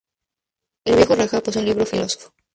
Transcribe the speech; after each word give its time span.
El 0.83 0.95
viejo 0.95 1.13
rajá 1.13 1.41
posee 1.41 1.59
un 1.61 1.67
libro 1.67 1.85
filosófico. 1.85 2.33